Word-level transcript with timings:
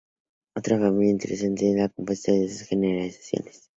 Otra 0.57 0.79
familia 0.79 1.11
interesante 1.11 1.69
es 1.69 1.77
la 1.77 1.89
compuesta 1.89 2.31
de 2.31 2.45
y 2.45 2.49
sus 2.49 2.67
generalizaciones. 2.67 3.69